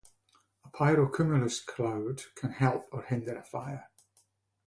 A 0.63 0.69
pyrocumulus 0.71 1.63
cloud 1.63 2.23
can 2.33 2.53
help 2.53 2.87
or 2.91 3.03
hinder 3.03 3.35
a 3.35 3.43
fire. 3.43 3.87